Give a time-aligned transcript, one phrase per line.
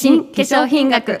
[0.00, 1.20] 新化粧品学。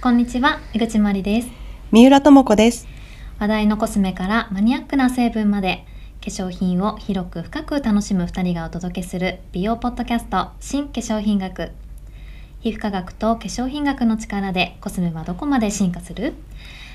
[0.00, 1.48] こんにちは江口まりです。
[1.90, 2.86] 三浦智子です。
[3.40, 5.84] 話題のコスメからマニアックな成分まで
[6.20, 11.72] 化粧品を広く深く楽しむ2人がお届けする美容ポッドキャスト新化粧品学。
[12.60, 16.34] 皮膚科学と化粧品学の力でコスメはどこまで進化する？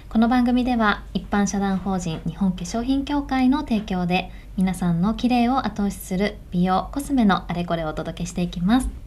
[0.09, 9.06] この番組では一般社団法人日本化粧品協会の提供で皆さんの綺麗を後押しする美容コスメのあれこれをお届けしていきます。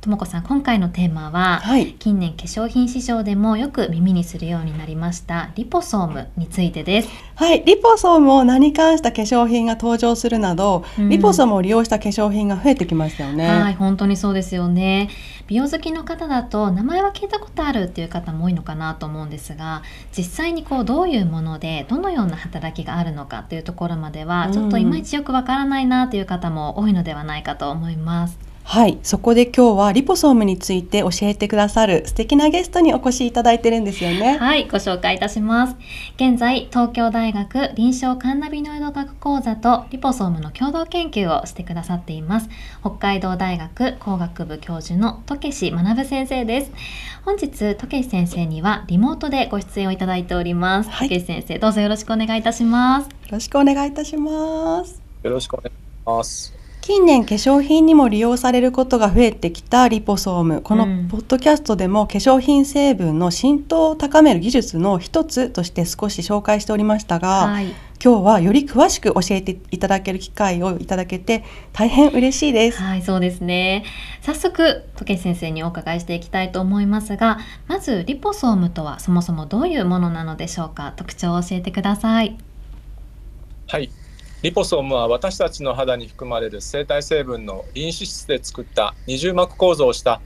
[0.00, 7.10] ともこさん今回のテーマは、はい、近年化粧品市場でもよく耳にするようになりましたリポソームについてです。
[7.34, 7.62] はい。
[7.64, 13.46] リポソームを名に関した化粧品が登場するなど、うん、リポソームを利用した化粧品が増えてきましたよね。
[13.46, 15.10] はい本当にそうですよね。
[15.48, 19.82] 美容好きの方だと名前は聞いたことあるっていう方も多いのかなと思うんですが
[20.16, 28.49] 実際にこうどういうものでどのような働きがあるのかっていうところまではちょっといまいちよくわからないなという方も多いのではないかと思います。
[28.62, 34.38] はい、そこで今日はリポソームについて教えてくださる素敵なゲストにお越しいただいてるんですよね。
[34.38, 35.76] はい、ご紹介いたします。
[36.14, 42.48] 現在、東京大学臨床カンナビノイド学講座とリポソームの共同研究をしてくださっています。
[42.80, 46.72] 北海道大学工学部教授の時志学先生です。
[47.24, 50.90] 本日、時志先生にはリモートでご出演をいただいております。
[50.90, 53.06] はい、時志先生、どうぞよろしくお願いいたします。
[53.06, 55.02] よろしくお願いいたします。
[55.24, 55.72] よろしくお願いし
[56.06, 56.59] ます。
[56.80, 60.62] 近年化粧品にも利用されることが増えてきたリポソーム。
[60.62, 67.66] このポッドキャストでも化粧品成分の浸透を高める技術の一つとして少し紹介しておりましたが、はい、
[68.02, 72.82] 今日はより詳しく教えていただける機会をいただけて大変嬉しいです。
[72.82, 73.84] はいそうですね。
[74.22, 77.38] 早速時計先生にお伺いしていきたいと思いますが
[77.68, 80.94] まずリポソームとはそもそもどういうものなのでしょうか？
[80.96, 82.38] 特徴を教えてください。
[83.68, 83.90] はい
[84.42, 90.22] リポソームは私たちの肌に含まれる生体成分のリン脂質で作った二重膜構造をした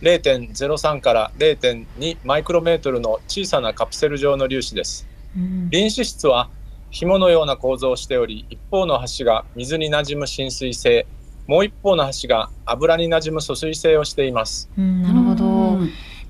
[0.00, 5.08] 0.03から0.2マイクロメートルの小さなカプセル状の粒子です。
[5.36, 6.48] うん、リン脂質は
[6.90, 11.06] 紐のような構造をしており一方の端が水になじむ浸水性
[11.48, 14.70] もう一方の端が油になじむ疎水性をしています。
[14.78, 15.78] うん、なるほど。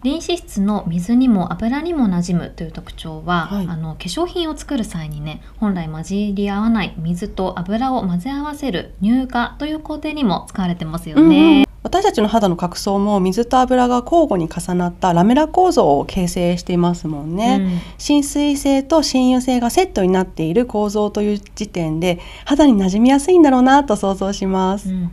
[0.05, 11.23] リン脂質の水にも油にもなじむという特徴は、はい、あの化粧品を作る際にね本来混じり合わない水と油を混ぜ合わせる乳化という工程にも使われてますよね。
[11.23, 11.69] うんうん。
[11.83, 25.11] 私たちの肌の角層も水と油が交互に重なったラメラ構造を形成していますもんね、うん、浸水性と浸油性がセットになっている構造という時点で肌に馴染みやすいんだろうなと想像します、うん、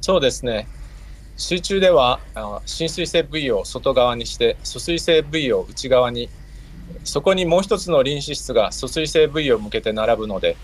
[0.00, 0.66] そうですね
[1.40, 2.20] 水中では
[2.66, 6.28] 浸水性部位を外側にして疎水性部位を内側に
[7.02, 10.58] そこにもう一つの臨脂質が疎水性部位を向けて並ぶので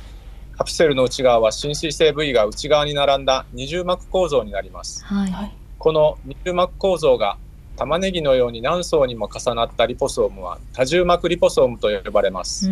[0.58, 7.38] カプセルの内側は浸水性部位が内側に並んだ二重膜構造になります、はい、この二重膜構造が
[7.76, 12.70] 玉ねぎのように何層にも重なったリポソームは多重膜リポソームと呼ばれます。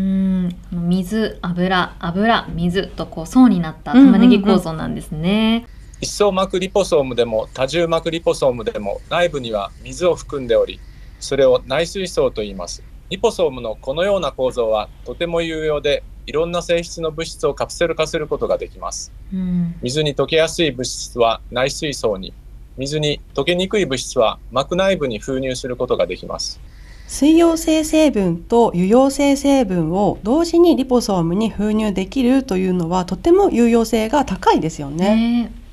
[0.72, 5.73] 水油油水とこう層になった玉ねぎ構造なんですね、うんうんうん
[6.04, 10.78] 一層膜リポソームでも多重膜リポソームでも内部には水を含んでおり
[11.18, 12.84] それを内水層と言います。
[13.08, 22.34] リポソームのこのような構造はとても有用でいろんな性質の物質をカプセル化することができます、うん、水に溶けやすい物質は内水層に
[22.76, 26.60] 水に溶けにくい物質は膜内部に封入することができます。
[27.06, 35.14] 水溶性成分と油溶性成分を同時にリポソームに封入できるというのはとても有用性が高いですよね。
[35.44, 35.63] ね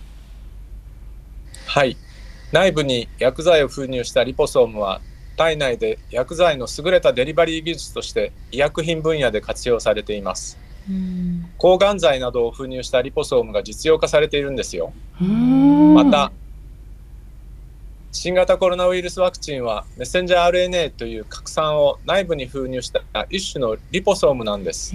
[1.73, 1.95] はい。
[2.51, 4.99] 内部に薬剤を封入したリポソームは
[5.37, 10.57] 体内で薬剤の優れたデリバリー技術として医薬品分野で活用されています。
[11.57, 14.91] 抗がん剤などを封入したリポソームが実用化されているんですよ。
[15.95, 16.33] また
[18.11, 24.93] 新型コロナウイルスワクチンはメッセンジャー RNA という核酸を内部に封入した一種のリポソームなんです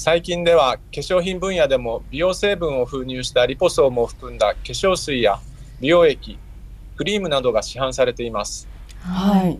[0.00, 5.38] 最近では化粧品分野でも美容成分を封入したリポソームを含んだ化粧水や
[5.78, 6.38] 美容液
[6.96, 8.66] クリームなどが市販されています。
[9.00, 9.58] はい、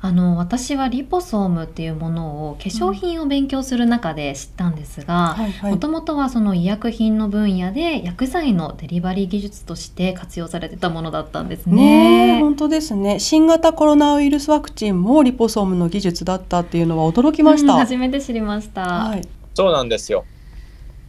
[0.00, 12.36] あの私はリポソームっていうものを化粧品を勉強する中で知ったんですがもともとはその医薬品の分野で薬剤のデリバリー技術として活用されてたものだったんですね。
[12.36, 17.74] ね本当ですね新型コロナウイルスワクチンもリポソームの技術だったっていうのは驚きました。
[17.74, 18.80] うん、初めて知りました。
[18.80, 20.24] はいそうなんですよ。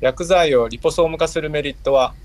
[0.02, 2.16] 薬剤をリポソーム化するメリットは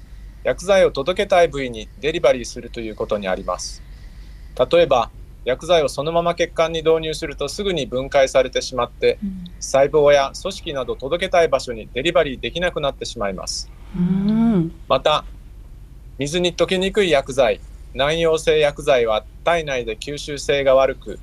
[0.42, 3.82] 薬剤を届けたい部位にデリバリーするということにあります。
[4.72, 5.10] 例えば
[5.44, 13.70] 薬剤をそのまま血管に導入するとすぐに分解されてしまって、うん、細胞や組織など届けたい場所にデリバリーできなくなってしまいます。
[14.88, 15.26] また
[16.16, 17.60] 水に溶けにくい薬剤
[17.92, 21.20] 難溶性薬剤は体内で吸収性が悪く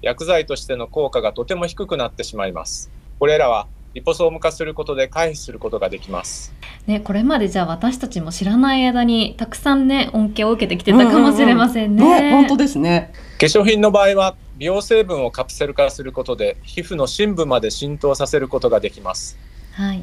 [0.00, 2.90] 薬剤としての効果がとても低くなってしまいます。
[3.18, 6.54] これらはリポソーム化することで回避することができます。
[6.86, 12.04] ね、これまでじゃあ私たちも知らない間にたくさんね恩恵を受けてきてたかもしれませんね。
[12.04, 13.12] うんうんうん、ね本当ですね。
[13.38, 19.38] 化粧品の場合は美容成分をカプセル化することで皮膚の深部まで浸透させることができます。
[19.72, 20.02] はい。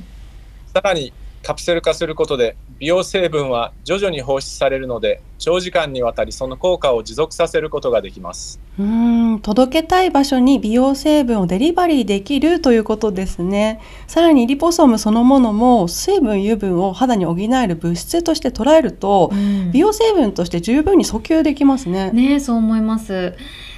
[0.74, 1.14] さらに
[1.48, 8.60] カプセル化することで美容成分は徐々に放出されるので長時間にわたりその効果を持続させることができます。
[8.78, 13.80] うん届けたい場所に美容成分をデリバリーできるということですね。
[14.08, 19.32] さらにリポソームそのものも水分油分を肌に補える物質として捉えると、
[19.72, 22.12] 美容成分として十分に訴求できますね。
[22.12, 23.36] ねそう思います。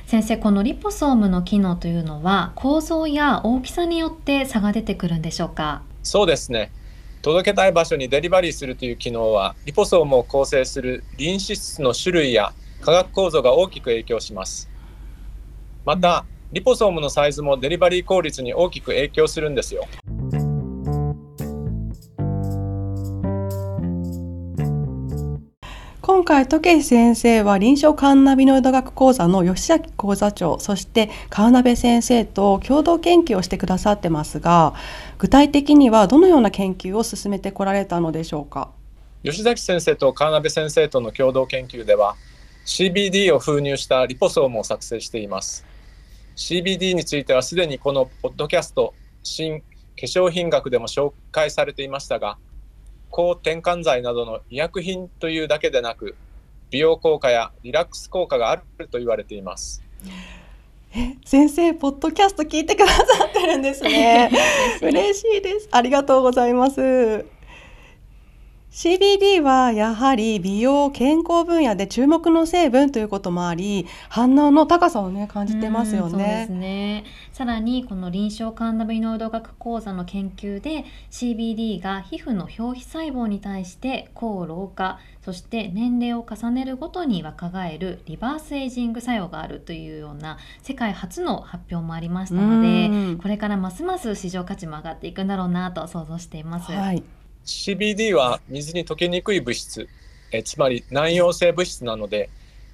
[0.08, 5.84] 先生このリポソームの機能というのは構造や大きさによって差が出てくるんでしょうか？
[6.02, 6.72] そうですね
[7.22, 14.70] 届けたい場所にデリバリーするという機能はリポソームを構成するリン脂質の種類や化学構造が大きく影響します。
[15.86, 19.86] またリポソームのサイズもデリバリー効率に大きく影響するんですよ。
[26.30, 34.76] 回、時計先生は臨床カンナビノイド学講座の吉崎講座長、そして川鍋先生と共同研究をしてくださってますが、
[35.18, 38.70] 具体的にはどのような研究を進めてこられたのでしょうか？
[39.24, 42.16] 吉崎先生と川鍋先生との共同研究では、
[42.64, 45.66] CBD を封入したリポソームを作成しています。
[46.36, 48.94] CBD についてはすでにこのポッドキャスト、
[49.24, 49.66] 新化
[50.04, 52.38] 粧品学でも紹介されていましたが、
[53.10, 56.16] 抗転換剤などの医薬品というだけでなく
[56.70, 59.84] 美容効果やリラックス効果があると言われています。
[60.96, 64.32] え先生ポッドキャスト聞いてくださってるんですね。
[64.82, 65.70] 嬉しいです。
[65.72, 67.39] ありがとうございます
[68.72, 76.12] CBD はやはり美容健康分野で注目の成分ということもあり反応の高さをね感じてますよね。
[76.12, 96.72] そうですねさらにこの臨床カンナビノイド学講座の研究で CBD が皮膚の表皮細胞に対して抗老化そして年齢を重ねるごとに若返るリバースエイジング作用があるというような世界初の発表もありましたのでこれからますます市場価値も上がっていくんだろうなと想像しています。
[96.72, 97.04] はい
[97.50, 99.90] CBD は水に溶けにくい物質
[100.32, 102.30] えつまり難溶性物質なので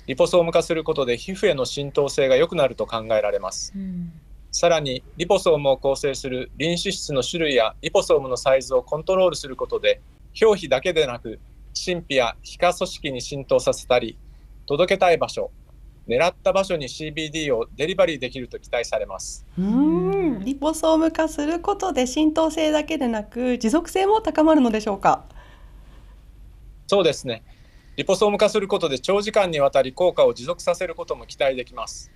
[0.06, 4.12] リポソーム化することで皮膚への浸透性が良くなると考えられます、うん、
[4.52, 10.02] さらにリポソームを構成するリン脂質の種類やリポソームのサイズをコントロールすることで
[10.42, 11.40] 表皮だけでなく
[11.74, 14.18] 神秘や皮下組織に浸透させたり
[14.66, 15.52] 届けたい場所
[16.08, 19.46] 狙った場所に CBD をデリバリーできると期待されます。
[19.58, 20.40] うん。
[20.42, 25.26] リポソーム化することで浸透性だけでなく持続性も高まるのでしょうか？
[26.88, 27.44] そうですね。
[27.96, 32.12] リポソーム化することで長時間にわたり効果を持続させることも期待できます。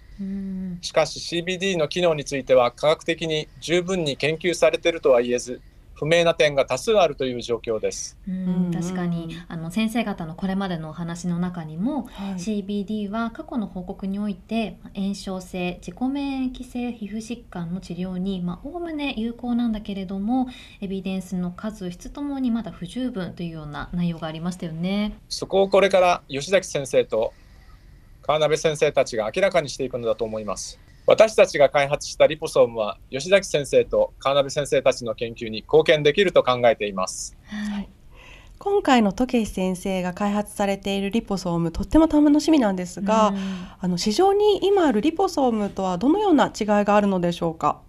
[0.81, 5.61] しかし CBD の機能については科学的に十分に研究されているとは言えず
[5.99, 8.17] 不明な点が多数あるという状況です。
[8.25, 20.47] うん確かにあの先生方のこれまでのお話の中にも、はい、CBD は過去の報告において炎症性自己免疫性皮膚疾患の治療におおむね有効なんだけれども
[20.79, 25.17] エビデンスの数質ともにまだ不十分というような内容がありましたよね。
[25.27, 27.33] そこをこれから吉崎先生と
[28.21, 30.79] 川辺先生たちが明らかにしていくのだと思います。
[31.09, 37.35] 私たちが開発したリポソームは吉崎先生と川辺先生たちの研究に貢献できると考えています。
[37.45, 37.89] はい、
[38.59, 43.33] 今回の時先生が開発されているリポソームとっても楽しみなんですが、
[43.79, 47.81] あの市場に今あるリポソームとはどのような違いがあるのでしょうか？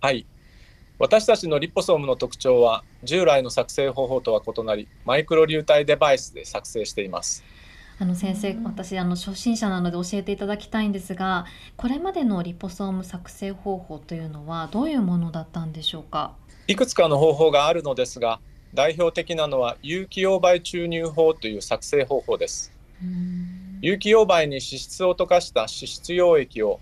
[0.00, 0.24] はい
[0.98, 7.44] 私たちのリポソームの特徴は従来の作成方法とは異なりマイクロ流体デバイスで作成しています
[8.02, 11.44] あの先生、私あの初心者なので教えていただきたいんですが
[11.76, 16.32] これまでのリポソーム作成方法というのはどういうものだったんでしょうか？
[16.66, 18.40] いくつかの方法があるのですが
[18.72, 22.72] 代表的なのは有機溶媒注入法という作成方法です。
[23.82, 26.80] 有機溶媒に脂質を溶かした脂質溶液を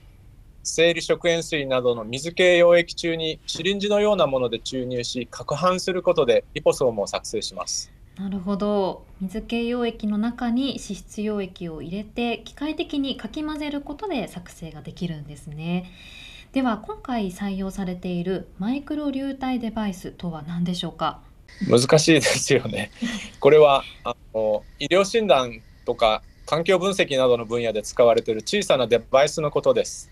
[0.62, 9.04] 生理食塩水などの水系溶液中にシリンジのようなもので注入し攪拌することでリポソームを作成しますなるほど。
[9.20, 15.90] 水系溶液の中に脂質溶液を入れて機械的にかき混ぜることで作成ができるんですね。
[16.52, 21.20] では今回採用されているマイクロ流体デバイスとは何でしょうか？
[21.68, 22.90] 難しいですよね。
[23.38, 30.10] これはあの医療診断とか環境分析などの分野で使われている小さなデバイスのことです。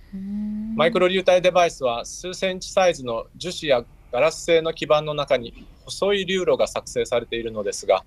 [0.77, 3.85] マイクロ流体デバイスは数センチサイズの樹脂や
[4.17, 5.53] ガラス製の基板の中に
[5.85, 8.03] 細い流路が作成されているのですが、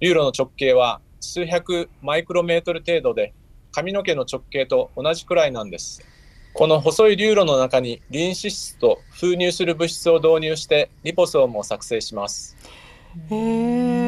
[0.00, 3.34] 流路の直径は数百マイクロメートル程度で
[3.70, 6.00] 髪の毛の直径と同じくらいなんです。
[6.54, 12.56] この細い流路の中にリン脂質と封入する物質を導入してリポソームを作成します。
[13.28, 13.36] へ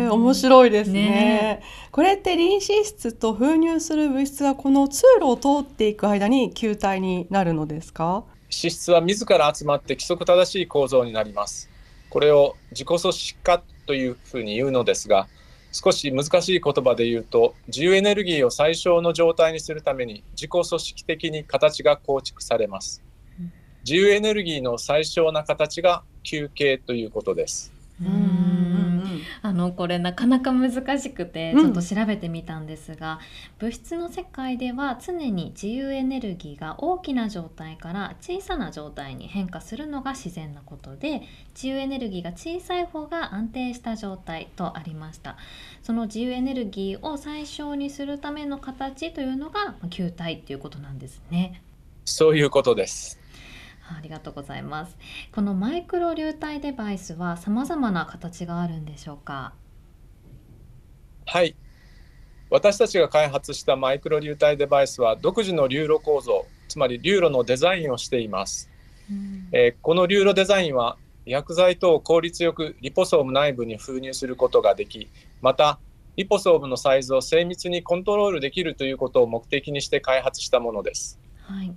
[0.04, 1.02] え、面白いですね。
[1.02, 11.70] ねこれってリン脂質と封入する物質がこの通路を通っていく間に球体になるのですか脂質は自ら集まって規則正しい構造になります。
[12.10, 15.26] これを自己組織化というふうに言うのですが、
[15.72, 23.02] 少し難しい言葉で言うと自由エネルギーを最小の状態にするために自己組織的に形が構築されます。
[23.84, 27.72] 自由エネルギーの最小な形が球形ということです。
[28.00, 28.51] うん
[29.44, 30.70] あのこれなかなか難
[31.00, 33.18] しくてちょっと調べてみたんですが、
[33.60, 41.22] うん、物質の世界では常に自由エネルギーが大きな状態から小さな状態に変化するのが自然なことで
[41.54, 45.36] 自由エネルギーが小さい方が安定した状態とありました。
[45.82, 51.62] その自由エネルギーを最小にするための形というのが球体っていうことなんですね。
[52.04, 53.21] そういうことです
[53.96, 54.96] ありがとうございます。
[55.32, 59.54] このマイクロ流体デバイスは様々な形があるんでしょうか？
[61.26, 61.54] はい。
[62.50, 68.70] 私たちが開発したマイクロ流体デバイスは独自の流路構造、つまり流路のデザインをしています。
[69.10, 75.08] うん、えー、この流路デザインは薬剤等を効率よくリポソーム内部に封入することができ、
[75.40, 75.78] また
[76.16, 81.18] リポソームのサイズを精密にコントロールできるということを目的にして開発したものです。
[81.40, 81.72] はい、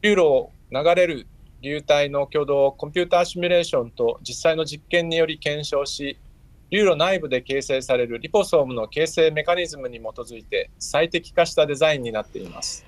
[0.00, 1.28] 流路を流れる
[1.62, 6.18] 流体の挙動をコンピューターシミュレーションと実際の実験により検証し
[6.70, 12.84] 流路内部で形成されるリポソームの形成メカニズムに基づいて最適化したデザインになっています。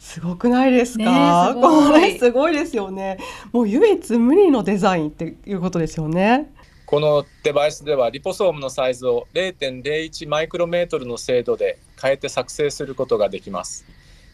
[0.00, 3.18] すごくないですか、ね、これすごいですよね。
[3.52, 6.50] もう唯一無二のデザインっていうことですよね。
[6.86, 13.84] このデバイスではリポソームのサイズを0.01マイクロメートルの精度で変えて作成することができます。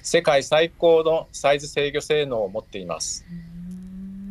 [0.07, 3.25] 世界最高のサイズ制御性能を持っています。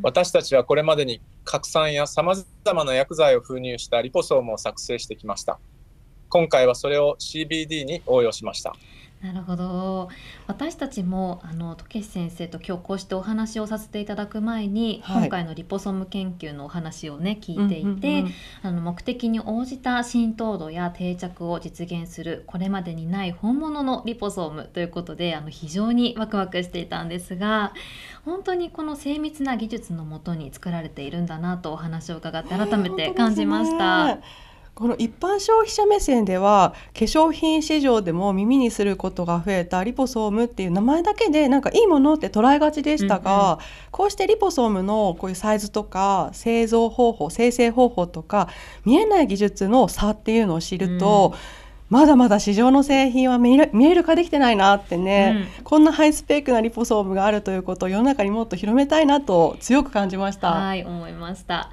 [0.03, 5.59] 私たちはこれまでに核酸やさまざまな薬剤を封入したリポソームを作成してきました。
[6.29, 8.73] 今回はそれを CBD に応用しました。
[9.21, 10.09] なるほど。
[10.45, 18.23] 私たちもあの時先生と今日こうしてお話をさせていただく前に、はい、今回のリポソーム研究のお話をね聞いていて、
[18.61, 27.73] あの目的に応じた浸透度や定着を実現するこれまでにない本物のリポソームということであの非常にワクワクしていたんですが
[28.25, 34.19] 本当にこの精密な技術のもとに作られているんだなとお話を伺って改めて感じました。
[34.75, 43.57] この一般消費者目線では化粧品市場でも耳にすることが増えたリポソームっていう名前だけでなんかいいものって捉えがちでしたが、うんうん、
[43.91, 48.49] こうしてリポソームのこういうサイズとか製造方法生成方法とか
[48.83, 51.65] 見えない技術の差っていうのを知ると、うん。
[51.87, 60.51] まだまだ市場の製品は見える化できてないなってね、うん、こんなハイスペックなリポソームがあるということを世の中にもっと広めたいなと強く感じました。
[60.51, 61.69] はい思いました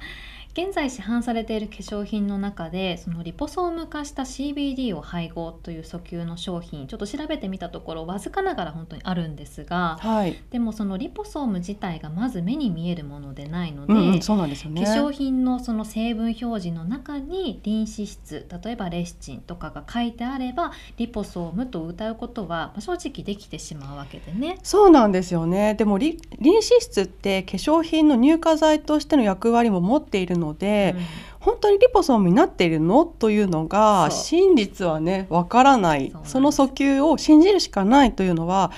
[0.55, 24.59] 現在市販されている化粧品の中でそのリポソーム化した CBD を配合という訴求の商品ちょっと調べてみたところわずかながら本当にあるんですが、はい、でもそのリポソーム自体がまず目に見えるものでないので、うんうん、そうなんですよね、化粧品のその成分表示の中にリン脂質例えばレシチンとかが書いてあればリポソームと歌うことは正直できてしまうわけでね。
[24.61, 25.73] そうなんですよね。
[25.73, 31.03] でもリリン脂質って化粧品の乳化剤としての役割も持っているので、うん、
[31.39, 36.11] 本当にリポソームになっているのというのが真実はねわからない。
[36.25, 38.71] その訴求を信じるしかないというのは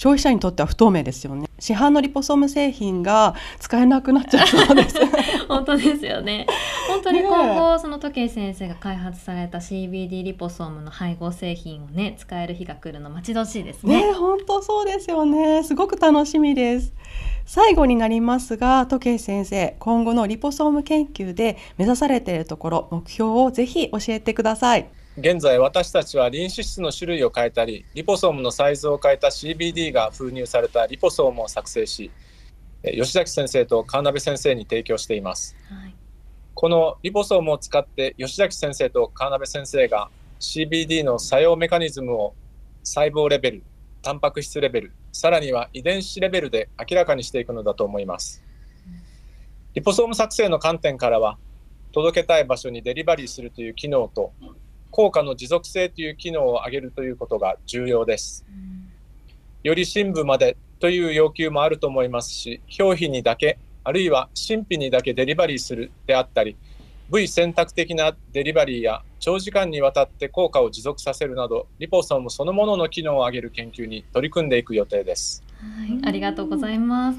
[0.00, 1.46] 消費者にとっては不透明ですよね。
[1.58, 4.96] 市販のリポソーム製品が使えなくなっちゃうそうです。
[5.46, 6.46] 本当ですよね。
[6.88, 14.06] 本当に今後、ね、その時計先生が開発された CBD リポソームの配合製品をね使える日が来るの待ち遠しいですね。
[14.06, 15.62] ね本当そうですよね。
[15.64, 16.94] すごく楽しみです。
[17.44, 24.88] 最後になりますが時計先生今後のリポソーム研究で目指されているところ目標をぜひ教えてください
[25.18, 32.10] 現在私たちはリン脂質の種類を変えたりリポソームのサイズを変えた CBD が封入されたリポソームを作成し
[32.84, 35.94] 吉崎先生と川辺先生に提供しています、はい、
[36.54, 42.34] このリポソームを使って吉崎先生と川辺先生が CBD の作用メカニズムを
[42.82, 43.62] 細胞レベル
[44.02, 48.42] タンパク質レベルさらには遺伝子レベルで明らかにしていくのだと思います。
[49.74, 51.38] リポソーム作成の観点からは
[51.92, 54.32] 届けたい場所にデリバリーするという機能と
[54.90, 58.44] 効果の持続性という機能を上げるということが重要です。
[59.62, 66.56] より深部までという要求もあると思いますし表皮にだけあるいは神秘にだけデリバリーするであったり
[67.10, 75.42] 部位選択的なデリバリーや長時間にわたって効果を持続させるなどリポソームそのものの機能を上げる研究に取り組んでいく予定です。
[75.58, 77.18] はい、ありがとうございます。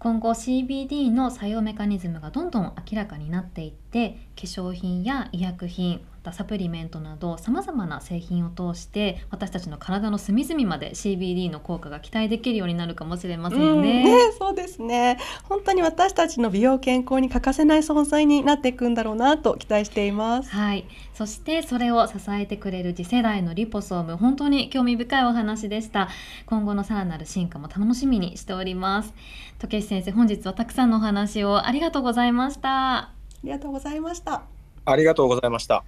[0.00, 13.78] 今後 CBD の作用メカニズムがどんどん明らかになっていって化粧品や医薬品またサプリメントなどさまざまな製品を通して私たちの体の隅々まで CBD の効果が期待できるようになるかもしれませんよね。
[13.78, 15.18] うん、ねそうですね。
[15.44, 20.50] 本当に私たちの美容健康に欠かせない存在になっていくんだろうなと期待しています。
[20.50, 20.84] はい。
[21.14, 24.18] そしてそれを支えてくれる次世代のリポソーム。
[24.18, 26.10] 本当に興味深いお話でした。
[26.44, 29.14] 今後のさらなる進化も楽しみにしております。
[29.58, 32.96] 時石先生本日はたくさんのお話をありがとうございました。
[32.96, 33.12] あ
[33.42, 34.42] りがとうございました。
[34.84, 35.84] ありがとうございました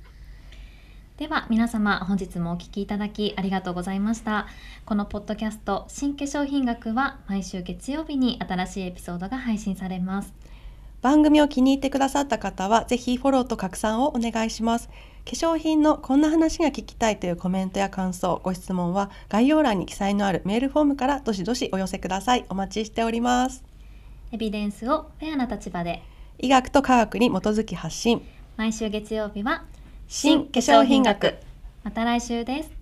[1.22, 4.48] では皆様本日もお聴きいただきありがとうございました。
[4.84, 10.34] このポッドキャスト新化粧品学は毎週月曜日に新しいエピソードが配信されます。
[11.00, 14.88] 番組を気に入ってくださった方はぜひフォローと拡散をお願いします。
[14.88, 14.94] 化
[15.26, 22.46] 粧品のこんな話が聞きたいというコメントや感想ご質問は概要欄に記載のあるメールフォームからどしどしお寄せください。
[22.48, 23.62] お待ちしております。
[24.32, 26.02] エビデンスをフェアな立場で。
[26.40, 28.26] 医学と科学に基づき発信。
[28.56, 29.62] 毎週月曜日は
[30.14, 31.36] 新化粧品学。
[31.82, 32.81] また来週です。